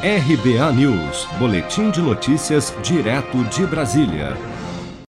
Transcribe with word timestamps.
RBA 0.00 0.72
News, 0.74 1.26
Boletim 1.40 1.90
de 1.90 2.00
Notícias, 2.00 2.72
direto 2.84 3.42
de 3.46 3.66
Brasília. 3.66 4.36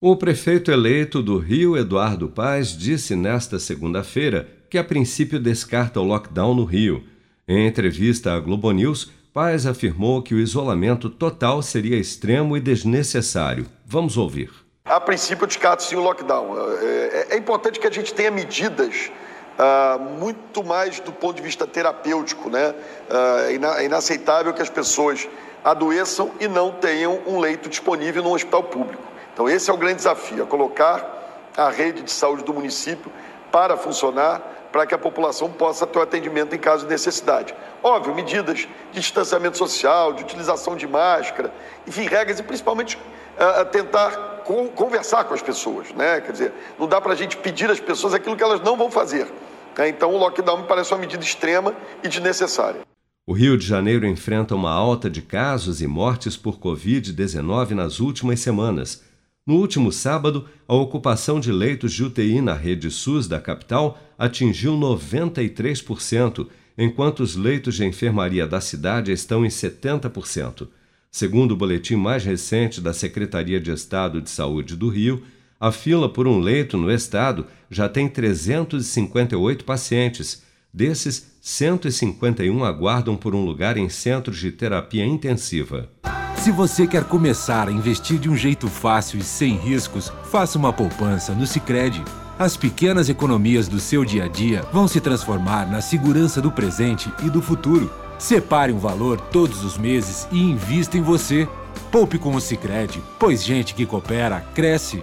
O 0.01 0.17
prefeito 0.17 0.71
eleito 0.71 1.23
do 1.23 1.37
Rio, 1.37 1.77
Eduardo 1.77 2.27
Paz, 2.27 2.69
disse 2.69 3.15
nesta 3.15 3.59
segunda-feira 3.59 4.49
que 4.71 4.79
a 4.79 4.83
princípio 4.83 5.39
descarta 5.39 6.01
o 6.01 6.05
lockdown 6.05 6.55
no 6.55 6.65
Rio. 6.65 7.05
Em 7.47 7.67
entrevista 7.67 8.33
à 8.33 8.41
Globo 8.41 8.73
News, 8.73 9.13
Paz 9.31 9.67
afirmou 9.67 10.23
que 10.23 10.35
o 10.35 10.41
isolamento 10.41 11.11
total 11.11 11.61
seria 11.61 11.99
extremo 11.99 12.57
e 12.57 12.61
desnecessário. 12.61 13.67
Vamos 13.85 14.17
ouvir. 14.17 14.51
A 14.87 14.99
princípio, 14.99 15.47
descarto 15.47 15.83
sim 15.83 15.97
o 15.97 16.01
lockdown. 16.01 16.57
É, 16.81 17.27
é, 17.33 17.35
é 17.35 17.37
importante 17.37 17.79
que 17.79 17.87
a 17.87 17.93
gente 17.93 18.15
tenha 18.15 18.31
medidas 18.31 19.11
Uh, 19.59 19.99
muito 19.99 20.63
mais 20.63 21.01
do 21.01 21.11
ponto 21.11 21.35
de 21.35 21.43
vista 21.43 21.67
terapêutico. 21.67 22.49
Né? 22.49 22.75
Uh, 23.11 23.77
é 23.77 23.85
inaceitável 23.85 24.55
que 24.55 24.63
as 24.63 24.71
pessoas 24.71 25.29
adoeçam 25.65 26.31
e 26.39 26.47
não 26.47 26.71
tenham 26.71 27.21
um 27.27 27.41
leito 27.41 27.69
disponível 27.69 28.23
no 28.23 28.33
hospital 28.33 28.63
público. 28.63 29.03
Então, 29.35 29.49
esse 29.49 29.69
é 29.71 29.73
o 29.73 29.77
grande 29.77 29.97
desafio: 29.97 30.43
é 30.43 30.47
colocar 30.47 31.53
a 31.57 31.71
rede 31.71 32.03
de 32.03 32.13
saúde 32.13 32.45
do 32.45 32.55
município 32.55 33.11
para 33.51 33.77
funcionar, 33.77 34.41
para 34.71 34.87
que 34.87 34.95
a 34.95 34.99
população 34.99 35.51
possa 35.51 35.87
ter 35.87 35.99
o 35.99 36.03
atendimento 36.03 36.55
em 36.55 36.59
caso 36.59 36.85
de 36.85 36.91
necessidade. 36.91 37.55
Óbvio, 37.83 38.15
medidas 38.15 38.69
de 38.93 39.01
distanciamento 39.01 39.57
social, 39.57 40.13
de 40.13 40.23
utilização 40.23 40.77
de 40.77 40.87
máscara, 40.87 41.53
enfim, 41.87 42.07
regras 42.07 42.39
e 42.39 42.43
principalmente 42.43 42.97
uh, 42.97 43.65
tentar 43.67 44.43
conversar 44.75 45.25
com 45.25 45.35
as 45.35 45.43
pessoas, 45.43 45.93
né? 45.93 46.21
Quer 46.21 46.33
dizer, 46.33 46.53
não 46.79 46.87
dá 46.87 47.01
para 47.01 47.13
a 47.13 47.17
gente 47.17 47.37
pedir 47.37 47.71
às 47.71 47.81
pessoas 47.81 48.15
aquilo 48.15 48.37
que 48.37 48.43
elas 48.43 48.61
não 48.61 48.77
vão 48.77 48.91
fazer. 48.91 49.31
Né? 49.77 49.89
Então, 49.89 50.15
o 50.15 50.19
lockdown 50.19 50.63
me 50.63 50.69
parece 50.69 50.93
uma 50.93 51.01
medida 51.01 51.23
extrema 51.23 51.75
e 52.03 52.09
desnecessária. 52.09 52.81
O 53.27 53.33
Rio 53.35 53.59
de 53.59 53.67
Janeiro 53.67 54.07
enfrenta 54.07 54.55
uma 54.55 54.71
alta 54.71 55.11
de 55.11 55.21
casos 55.21 55.83
e 55.83 55.87
mortes 55.87 56.37
por 56.37 56.59
Covid-19 56.59 57.73
nas 57.73 58.01
últimas 58.01 58.41
semanas. 58.41 59.05
No 59.47 59.57
último 59.57 59.93
sábado, 59.93 60.47
a 60.67 60.75
ocupação 60.75 61.39
de 61.39 61.53
leitos 61.53 61.93
de 61.93 62.05
UTI 62.05 62.41
na 62.41 62.55
rede 62.55 62.91
SUS 62.91 63.29
da 63.29 63.41
capital 63.41 63.99
atingiu 64.19 64.75
93%, 64.75 66.47
enquanto 66.77 67.21
os 67.21 67.37
leitos 67.37 67.77
de 67.77 67.85
enfermaria 67.85 68.47
da 68.47 68.61
cidade 68.61 69.13
estão 69.13 69.45
em 69.45 69.49
70%. 69.49 70.69
Segundo 71.11 71.53
o 71.53 71.57
boletim 71.57 71.97
mais 71.97 72.25
recente 72.25 72.81
da 72.81 72.93
Secretaria 72.93 73.61
de 73.61 73.71
Estado 73.71 74.21
de 74.21 74.31
Saúde 74.31 74.77
do 74.77 74.89
Rio, 74.89 75.23
a 75.61 75.73
fila 75.73 76.09
por 76.09 76.29
um 76.29 76.39
leito 76.39 76.77
no 76.77 76.91
estado 76.91 77.47
já 77.71 77.89
tem 77.89 78.09
358 78.09 79.65
pacientes. 79.65 80.43
Desses, 80.73 81.33
151 81.41 82.65
aguardam 82.65 83.17
por 83.17 83.35
um 83.35 83.45
lugar 83.45 83.77
em 83.77 83.89
centros 83.89 84.39
de 84.39 84.53
terapia 84.53 85.05
intensiva. 85.05 85.91
Se 86.37 86.53
você 86.53 86.87
quer 86.87 87.05
começar 87.05 87.69
a 87.69 87.73
investir 87.73 88.19
de 88.19 88.31
um 88.31 88.37
jeito 88.37 88.69
fácil 88.69 89.19
e 89.19 89.23
sem 89.23 89.57
riscos, 89.57 90.13
faça 90.31 90.57
uma 90.57 90.73
poupança 90.73 91.35
no 91.35 91.47
Sicredi. 91.47 92.05
As 92.39 92.57
pequenas 92.57 93.09
economias 93.09 93.67
do 93.67 93.81
seu 93.81 94.05
dia 94.05 94.25
a 94.25 94.29
dia 94.29 94.63
vão 94.73 94.87
se 94.87 95.01
transformar 95.01 95.69
na 95.69 95.81
segurança 95.81 96.41
do 96.41 96.53
presente 96.53 97.13
e 97.25 97.29
do 97.29 97.43
futuro. 97.43 97.91
Separe 98.17 98.73
um 98.73 98.79
valor 98.79 99.21
todos 99.21 99.65
os 99.65 99.77
meses 99.77 100.29
e 100.31 100.39
invista 100.41 100.97
em 100.97 101.03
você. 101.03 101.49
Poupe 101.91 102.19
com 102.19 102.35
o 102.37 102.41
Sicredi, 102.41 103.03
pois 103.19 103.43
gente 103.43 103.75
que 103.75 103.85
coopera 103.85 104.41
cresce 104.55 105.03